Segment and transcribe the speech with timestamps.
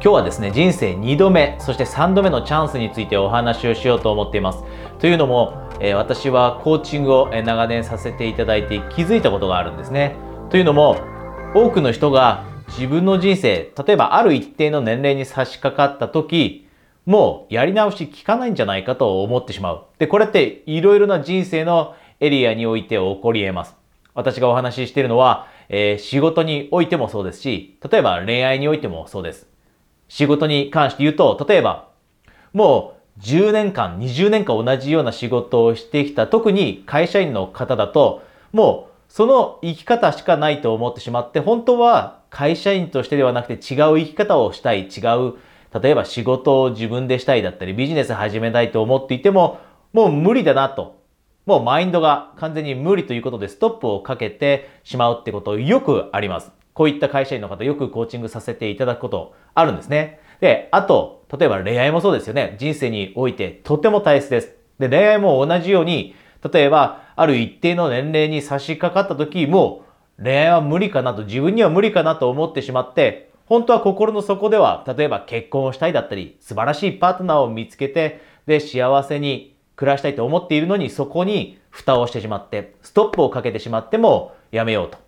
[0.00, 4.62] 今日はですね人生2度目そして3度目のチャンスについてお話をしようと思っています。
[5.00, 10.14] というのも、えー、私はコーチングを長年させていただいて気づいたことがあるんですね。
[10.50, 10.98] というのも
[11.52, 16.68] 多くの人が自分の人生例えばある一定の年齢に差し掛かった時
[17.04, 19.86] もうやり直し効かないんじゃないかと思ってしまう。
[19.98, 23.74] でこれっていろいろな人生のエリアにおいて起こり得ます。
[24.14, 29.57] 私がお話ししているのは、えー、仕事においてもそうですし例えば恋愛においてもそうです。
[30.08, 31.88] 仕事に関して言うと、例えば、
[32.52, 45.34] もう10年間、20年間同じような仕事をしてきた、特に会社員の方だと、もうその生き方しかないと思ってしまって、本当は会社員としてではなくて違う生き方をしたい、違う、
[45.80, 49.60] 例えば仕事を自分でしたいだったり、ビジネス始めたいと思っていても、
[49.92, 50.98] もう無理だなと。
[51.46, 56.57] もうマインドが完全に無理ということでストップをかけてしまうってことよくあります。
[56.78, 60.20] こういった会社員の方よくコーチングさせていただくことあるんですね。
[60.40, 62.54] で、あと、例えば恋愛もそうですよね。
[62.60, 64.54] 人生においてとても大切です。
[64.78, 66.14] で、恋愛も同じように、
[66.52, 69.86] 例えば、ある一定の年齢に差し掛かった時も、
[70.22, 85.07] 恋愛は無理かなと、自分には無理かなと思ってしまって、本当は心の底では、例えば結婚をしたいだったり、素晴らしいパートナーを見つけて、で、幸せに暮らしたいと思っているのに、そこに蓋をしてしまって、ストップをかけてしまってもやめようと。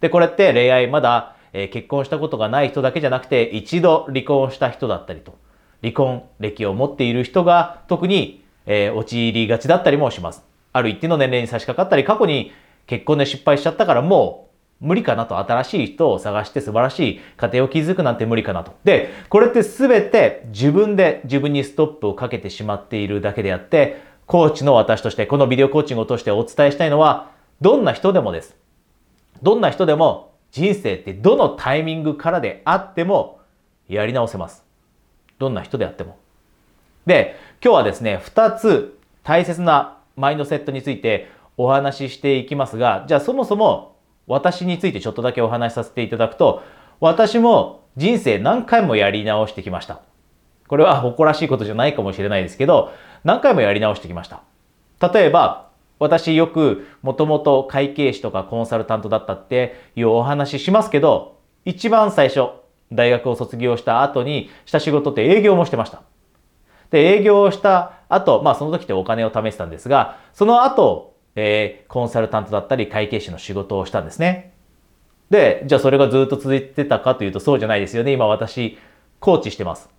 [0.00, 5.36] で、これって恋愛まだ、えー、結婚したことがない人だけじゃなくて、一度離婚した人だったりと、
[5.82, 10.44] 離婚歴を持っている人が特に、えー、陥りがちだったりもします。
[10.72, 12.52] ある一定の年齢に差し掛かったり、過去に
[12.86, 14.48] 結婚で失敗しちゃったからも
[14.82, 18.72] う無理かなと、新しい人を探して素晴らしい家庭を築くなんて無理かなと。
[18.84, 28.56] で、これって全て自分で自分にストップをかけてしまっているだけであって、コーチの私として、このビデオコーチングを通してお伝えしたいのは、どんな人でもです。
[29.42, 33.40] どんな人でも人生ってどのタイミングからであっても
[33.88, 34.64] やり直せます。
[35.38, 36.18] どんな人であっても。
[37.06, 43.96] で、今日はですね、2つ大切なマインドセットについてお話ししていきますが、じゃあそもそも
[44.26, 46.62] 私についてちょっとだけお話しさせていただくと、
[47.00, 50.00] 私も人生何回もやり直してきました。
[50.68, 52.92] これは誇らしいことじゃないかもしれないですけど、
[53.24, 54.42] 何回もやり直してきました。
[55.12, 55.69] 例えば、
[56.00, 62.48] 私よくもともと会計士とかコンサルタントだったっていうお話しますけど、一番最初、
[62.90, 66.02] 大学を卒業した後にした仕事って営業もしてました。
[66.90, 74.54] で、営業をした後、まあその時ってお金を試したんですが、その後、えー、コンサルタントだったり会計士の仕事をしたんですね。
[75.28, 78.12] で、じゃあそれがずっと続いてたかというとそうじゃないですよね。
[78.12, 78.78] 今私、
[79.20, 79.90] コーチしてます。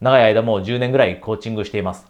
[0.00, 2.06] 長い間もう10年ぐらいコーチングしています。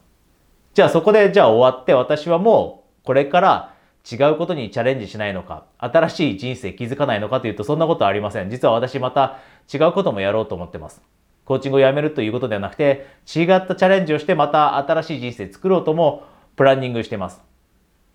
[0.74, 3.74] じゃあそこでじゃあ終わって私はもうこれから
[4.10, 8.50] 違うことにチャレンジしないのか、新しい人生気づかないのかというとそんなことはありません。
[8.50, 9.38] 実は私また
[9.72, 11.02] 違うこともやろうと思ってます。
[11.44, 16.24] コーチングをやめるということではなくて、違ったチャレンジをしてまた新しい人生作ろうとも
[16.56, 17.42] プランニングしてます。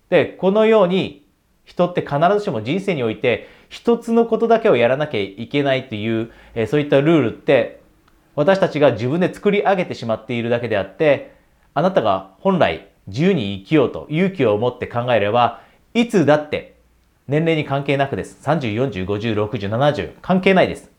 [0.08, 1.26] で、このように
[1.64, 7.80] 人って必ずしも人生において一つのことだけをやらなきゃいけないという、えそういったルールって
[8.34, 11.34] 私たちが自分で作り上げてしまっているだけであって、
[11.74, 15.60] あなたが本来自由に生きようと勇気を持って考えれば、
[15.94, 16.76] いつだって
[17.28, 18.38] 年齢に関係なくです。
[18.42, 20.90] 30、40、50、60、70関係ないです。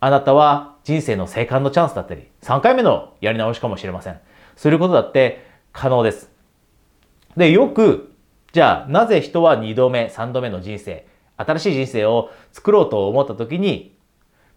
[0.00, 4.20] あなたは人生の生還のチャンスだったり、3回目のやり直しかもしれません。
[4.56, 6.30] することだって可能です。
[7.36, 8.12] で、よく、
[8.52, 11.06] じゃあなぜ人は2度目、3度目の人生、
[11.36, 13.96] 新しい人生を作ろうと思った時に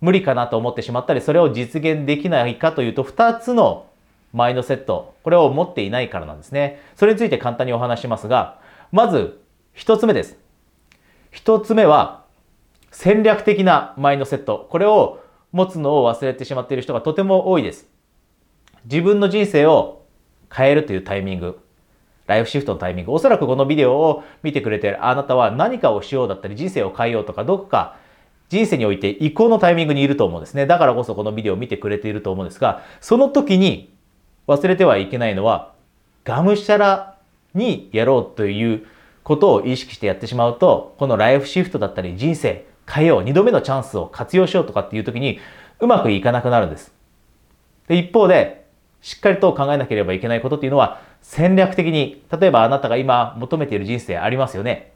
[0.02, 3.88] 無理かなと思ってしまったり、それを実現できないかというと、2つの
[4.34, 6.82] マインドセット、これを持っていないからなんですね。
[6.96, 8.60] それについて簡単にお話しますが、
[8.92, 9.42] まず
[9.74, 10.38] 一つ目です。
[11.32, 12.26] 一つ目は
[12.92, 14.68] 戦略的なマインドセット。
[14.70, 15.20] これを
[15.52, 17.88] 持つのを忘れてしまっている人がとても多いです。
[18.86, 20.06] 自分の人生を
[20.54, 21.60] 変えるというタイミング、
[22.26, 27.98] ライフシフトのタイミング、おそらくこのビデオを見てくれているあなたは何かをしようだったり人生を変えようとかどこか
[28.50, 30.66] 人生において移行のタイミングにいると思うんですね。
[30.66, 33.94] だからこそこのビデオを見てくれていると思うんですが、その時に
[34.48, 35.74] 忘れてはいけないのは、
[36.24, 37.18] がむしゃら
[37.54, 38.86] にやろうという
[39.24, 45.40] ことを意識してやってしまうと、このライフシフトだったり人生変えよう、二度目のチャンスを活用しようとかっていう時に
[45.80, 46.94] うまくいかなくなるんです。
[47.88, 48.66] で、一方で、
[49.02, 54.94] しっかりと考えなければいけないことっていうのは戦略的に、例えばあなたが今求めている人生ありますよね。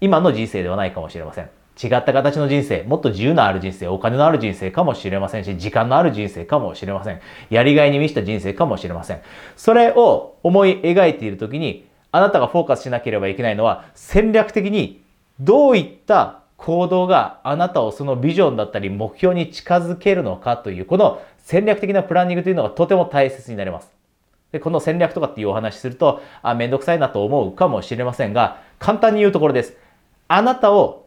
[0.00, 1.50] 今の人生ではないかもしれません。
[1.82, 7.20] 違った形の人生、もっと自由のある人生、お金のある人生かもしれませんし、時間のある人生かもしれません。
[7.50, 9.20] やりがいに満ちた人生かもしれません。
[9.56, 15.02] それを思い描いているときに、あなたがフォーカスしなければいけないのは、戦略的に
[15.38, 23.90] どういった行動があなたをそのビジョンだったり目標に近づけるのかという、この戦略的なプランニングというのがとても大切になります。
[24.52, 29.76] で、この戦略とかっていうお話すると、あ、めんどくさいなと思うかもしれませんが、簡単に言うところです。
[30.28, 31.05] あなたを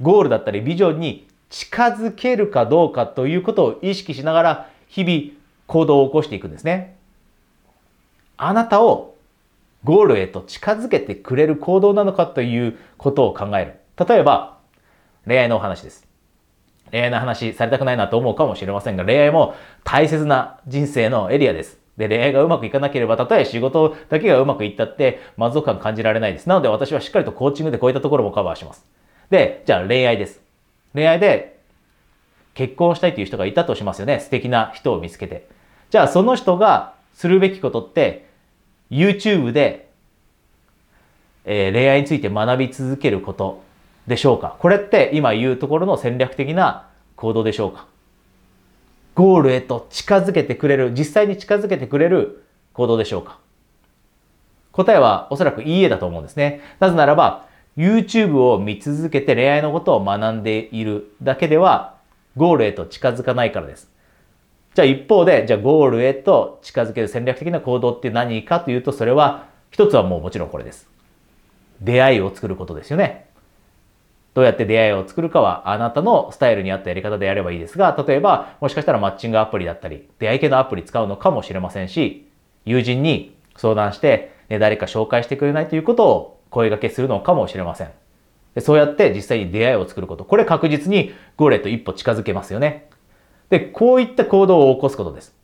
[0.00, 6.96] ゴールだったりビジョンに近づけるかどうかということを意識しながら日々行動を起こしていくんですね。
[8.36, 9.14] あなたを
[9.84, 14.04] ゴールへと近づけてくれる行動なのかということを考える。
[14.04, 14.58] 例えば、
[15.26, 16.06] 恋愛のお話です。
[16.90, 19.54] 恋愛の話されたくないなと思うかもしれませんが、恋愛も
[19.84, 21.78] 大切な人生のエリアです。
[21.96, 26.48] で、恋愛がうまくいかなければ、たとえ仕事だけがうまくいったって満足感感じられないです。
[26.48, 28.84] なので私はしっかりとコーチングでこういったところもカバーします。
[29.30, 30.40] で、じゃあ恋愛です。
[30.94, 31.58] 恋愛で
[32.54, 34.20] 結婚したいという人がいたとしますよね。
[34.20, 35.48] 素敵な人を見つけて。
[35.90, 38.26] じゃあその人がするべきことって、
[38.90, 39.88] YouTube で、
[41.44, 43.62] えー、恋愛について学び続けること
[44.06, 47.86] でしょうかこれって今言うところの戦略的な行動でしょうか
[49.14, 52.44] ゴールへと近づけてくれる、実際に近づけてくれる
[52.74, 53.38] 行動でしょうか
[54.72, 56.60] 答えはおそらくいいえだと思うんですね。
[56.80, 57.45] なぜならば、
[57.76, 61.96] YouTube を見続けて恋愛のことを学んでいるだけでは、
[62.36, 63.90] ゴールへと近づかないからです。
[64.74, 70.88] じゃあ一方で、じゃあゴールへと近づける戦略的な行動って何かというと、それは、一つはもうもちろんこれです。
[71.80, 73.26] 出会いを作ることですよね。
[74.36, 82.28] どうやって出会いを作るかはあなたのスタイルに合ったやり方でやればいいですが、例えばもしかしたらマッチングアプリだったり、出会い系のアプリ使うのかもしれませんし、
[82.66, 87.90] 友人に相談して、ね、誰か紹介してくれないということを声掛けするのかもしれません。
[88.60, 90.24] そうやって実際に出会いを作ること。
[90.24, 92.88] これ確実にゴールへと一歩近づけますよね。
[93.50, 95.36] で、こういった行動を起こすことです。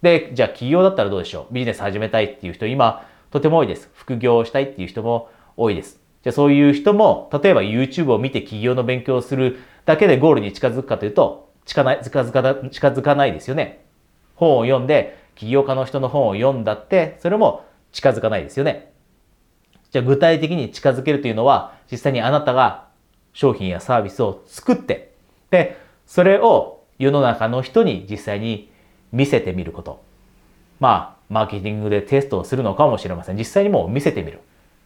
[0.00, 1.52] で、じゃあ企業だったらどうでしょう？
[1.52, 3.90] ビジネス始めたいっていう人今とても多いです。
[3.92, 6.00] 副業をしたいっていう人も多いです。
[6.22, 13.84] じゃあそういう人も、例えば YouTube を見て企業の勉強をするだけでゴールに近づくかというと、近づかな近づかないですよね。
[14.36, 18.92] 本を読んで、起業家の人の本を読んだって、それも近づかないですよね。
[19.90, 22.88] じゃあ具体的に近づけるというのは、実際にあなたが
[23.32, 25.12] 商品やサービスを作って、
[25.50, 28.70] で、それを世の中の人に実際に
[29.12, 30.02] 見せてみること。
[30.80, 33.36] まあ、マーケティングでテストをするのかもしれません。
[33.36, 34.40] 実際にもう見せてみる。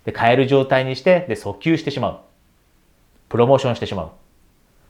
[0.05, 2.19] で、買える状態にして、で、訴求してしまう。
[3.29, 4.11] プロモーションしてしまう。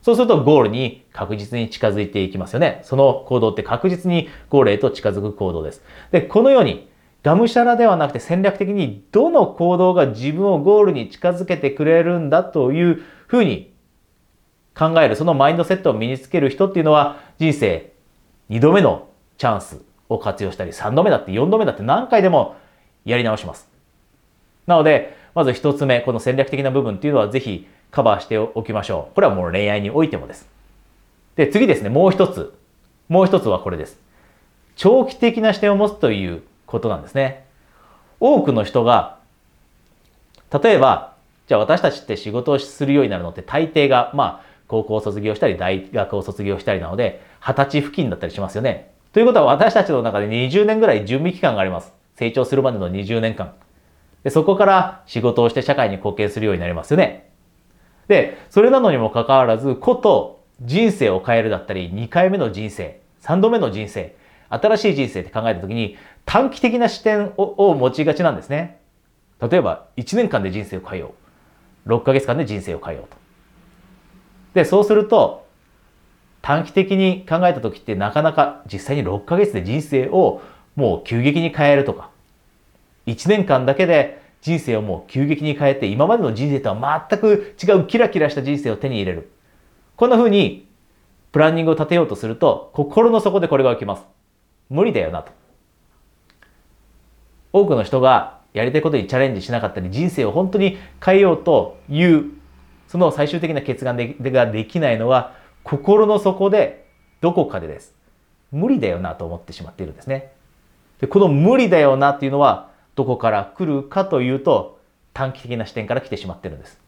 [0.03, 2.81] そうするとゴールに確実に近づいていきますよね。
[2.82, 5.82] その行動って確実にゴールへと近づく行動です。
[6.11, 6.88] で、このように、
[7.23, 13.73] がむしゃらではなくて戦略的にどの行動が自分をゴールに近づけてくれるんだというふうに
[14.75, 17.93] 考える、そのマインドセットを身につける人っていうのは人生
[18.51, 19.09] 2度目の
[19.39, 22.57] チャンスを活用したり、3度目だって4度目だって何回でも
[23.05, 23.69] やり直します。
[24.67, 29.15] なので、まず一つ目、この戦略的な部分っていうのはぜひカバーしておきましょう。
[29.15, 30.49] これはもう恋愛においてもです。
[31.37, 32.55] で、次ですね、もう一つ。
[33.09, 34.01] もう一つはこれです。
[34.77, 36.43] 長期的な視点を持つという
[36.73, 37.45] ことなんですね。
[38.19, 39.19] 多くの人が、
[40.63, 41.15] 例えば、
[41.47, 48.91] じゃあ私たちって仕事をするようになるのって大抵が、まあ、高校を卒業したり、大学を卒業したりなので、二十歳付近だったりしますよね。
[49.13, 51.93] ということは私たちの中で20年ぐらい準備期間があります。
[52.17, 53.53] 成長するまでの20年間。
[54.25, 57.29] で、そこから仕事をして社会に貢献するようになりますよね。
[58.09, 64.15] で、それなのにもかかわらず、こと人生を変えるだったり、2回目の人生、3度目の人生、
[64.49, 68.81] 新しい人生って考えたときに、短期的な視点を持ちがちなんですね。
[69.41, 71.14] 例えば、1年間で人生を変えよ
[71.87, 71.88] う。
[71.91, 73.17] 6ヶ月間で人生を変えようと。
[74.55, 75.47] で、そうすると、
[76.43, 80.43] 短期的に考えた時ってなかなか実際に6ヶ月で人生を
[80.75, 82.11] もう急激に変えるとか、
[83.07, 89.31] 1年間だけで人生をもう急激に変えて、今までの人生とは全く違うキラキラした人生を手に入れる。
[89.97, 90.67] こんな風に
[91.31, 94.05] プランニングを立てようとすると、心の底でこれが起きます。
[94.69, 95.33] 無理だよなと。
[97.52, 102.30] 多くの人がやりたいことにチャレンジしなかったり、人生を本当に変えようという、
[102.88, 106.87] その最終的な決断でができないのは、心の底で
[107.21, 107.94] どこかでです。
[108.50, 110.32] 無理だよなと思ってしまっているんですね。
[111.00, 114.78] でこの無理だよなっていうのは、どこから来るかというと
[115.14, 116.78] 短期的な視点から来てしまってるんです。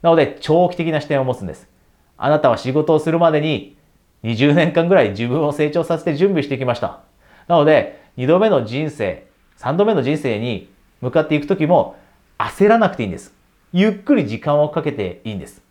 [0.00, 1.68] なので長期的な視点を持つんです。
[2.16, 3.76] あなたは仕事をするまでに
[4.24, 7.00] 20年間ぐらい自分を成長させて準備してきました。
[7.48, 9.26] なので2度目の人生、
[9.62, 10.68] 3度目の人生に
[11.00, 11.96] 向かっていくときも
[12.36, 13.32] 焦らなくていいんです。
[13.72, 15.62] ゆっくり時間をかけていいんです。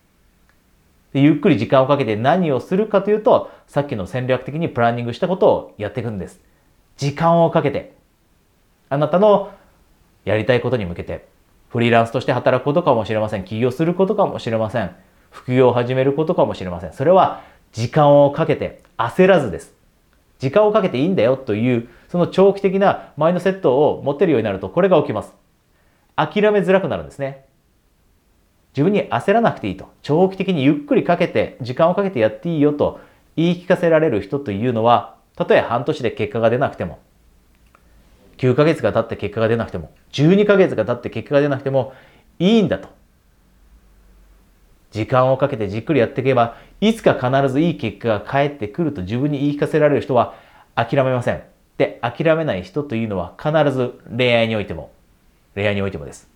[1.11, 6.39] でゆっくり時間をかけて何をするかというと、さっきの戦略的にプランニングしたことをやっていくんです。
[6.95, 7.93] 時間をかけて、
[8.87, 9.51] あなたの
[10.23, 11.27] やりたいことに向けて、
[11.69, 13.43] フリーランスとして働くことかもしれません。
[13.43, 14.95] 起業することかもしれません。
[15.31, 16.93] 副業を始めることかもしれません。
[16.93, 17.43] それは
[17.73, 19.80] 時間をかけて焦らずです。
[20.41, 25.35] 時間をかけていいんだよという、その長期的なマインドセットを持てるようになると、これが起きます。
[26.15, 27.45] 諦めづらくなるんですね。
[28.73, 29.89] 自分に焦らなくていいと。
[30.01, 33.01] 長期的にゆっくりかけて、時間をかけてやっていいよと
[33.35, 36.97] 言い聞かせられる人というのは、たとえ半年で結果が出なくても、
[38.37, 41.93] 9ヶ月が経って結果が出なくても、12ヶ月が経って結果が出なくても
[42.39, 42.89] いいんだと。
[44.89, 50.33] 時間をかけてじっくりやっていけば、いつか必ずいい結果が返ってくると自分に言い聞かせられる人は
[50.75, 51.43] 諦めません。
[51.77, 54.91] で、諦めない人というのは必ず恋愛においても、
[55.53, 56.27] 恋愛においてもです。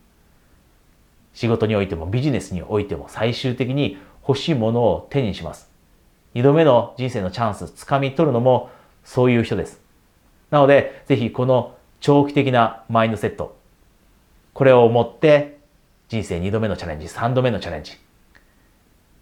[1.33, 3.97] 仕事においてもビジネスにおいても最終的に
[4.27, 5.69] 欲しいものを手にします。
[6.35, 8.69] 二度目の人生のチャンス、掴み取るのも
[9.03, 9.81] そういう人です。
[10.51, 13.57] なので、ぜひこの長期的なマインドセット、
[14.53, 15.57] これを持って
[16.07, 17.93] 人生二度目のチャレンジ、三度目のチャレンジ、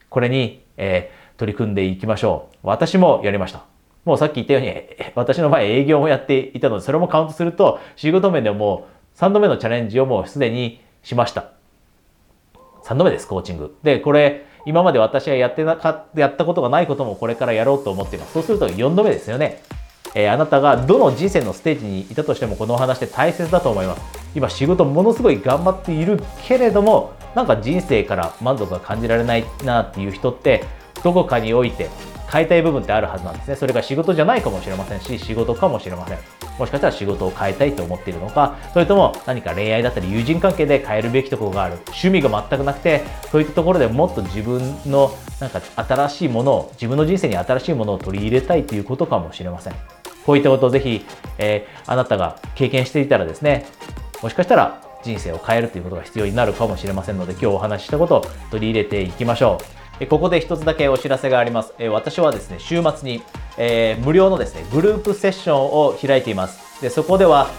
[0.10, 2.58] これに、えー、取り組んでいきましょう。
[2.64, 3.64] 私もやりました。
[4.06, 4.74] もうさっき言ったように、
[5.16, 11.46] 私の前営業もやっていたので、それもカウントすると、仕事面でもう3度目のチャレンジをもうすでにしました。
[12.84, 13.76] 3度目です、コーチング。
[13.84, 18.34] で、これ、今まで私はやってなかやったことがないこともこれからやろうと思っています。
[18.34, 19.62] そうすると4度目ですよね。
[20.16, 24.02] えー、あなたがどの人生のステージにいたとしてもこのお話って大切だと思います。
[24.36, 30.64] 今仕事ものすごい頑張っているけれども、なんか人生から満足が感じられないなっていう人って、
[31.04, 31.90] どこかにおいて
[32.32, 33.56] 変えたい部分ってあるはずなんですね。
[33.56, 36.18] それが仕事じゃないかもしれませんし、仕事かもしれません。
[36.58, 41.76] もしかしたら仕事を変えたいと思っているのか、それとも何か恋愛だったり友人関係で変えるべきところがある。
[41.88, 49.74] 趣味が全くなくて、そういったところでもっと自分のなんか新しいものを、自分の人生に新しいものを取り入れたいということかもしれません。
[50.26, 51.06] こういったことをぜひ、
[51.38, 53.66] えー、あなたが経験していたらですね、
[54.22, 59.60] もしかしたら人生を変えるということが必要になるかもしれませんので、今日お話ししたことを取り入れていきましょ
[60.02, 60.06] う。
[60.08, 61.74] ここで一つだけお知らせがあります。
[61.92, 63.22] 私はですね、週末に、
[63.58, 66.82] えー、無料のですね、グループセッションを開いています。
[66.82, 67.50] で、そこでは、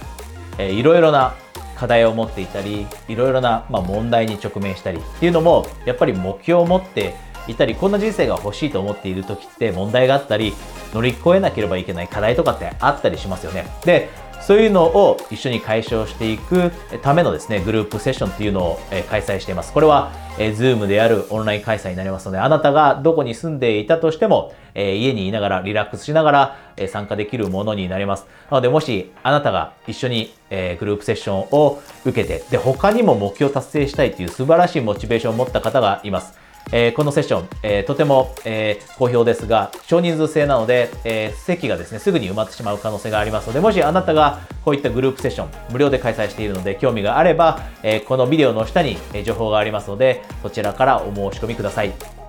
[0.58, 1.34] えー、いろいろな
[1.76, 7.14] 課題を持っていたり、いろいろな、まあ、問題に直面したりっていうのも、やっぱり目標を持って
[7.46, 10.54] いたり、こんな人生が欲しいと思っている時って問題があったり、
[10.92, 13.66] 乗り越えなければいけない課題とかってあったりしますよね。
[13.84, 14.08] で、
[14.40, 16.70] そういうのを一緒に解消していく
[17.02, 19.72] ためのですね、グループセッションっていうのを開催しています。
[19.72, 26.56] これは、えー、Zoom であるオンライン開催になりますので、あなたがどこに住んでいたとしても、家にいながらリラックスしながら、
[26.88, 28.26] 参加できるものになります。
[28.50, 36.43] なので、もしあなたが一緒に、グループセッションを受けて、で、他にも目標達成したいという素晴らしいモチベーションを持った方がいます。
[36.72, 52.23] えー、このセッション、えー、とても、えー、好評ですが、少人数制なので、え席がですね、すぐに埋まってしまう可能性がありますので、もしあなたがこういったグループセッション、無料で開催しているので、興味があれば、えこのビデオの下に情報がありますので、そちらからお申し込みください。